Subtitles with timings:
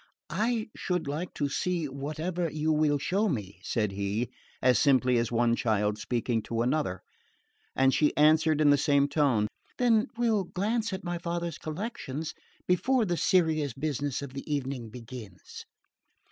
[0.33, 5.31] "I should like to see whatever you will show me," said he, as simply as
[5.31, 7.03] one child speaking to another;
[7.75, 9.45] and she answered in the same tone,
[9.77, 12.33] "Then we'll glance at my father's collections
[12.65, 15.67] before the serious business of the evening begins."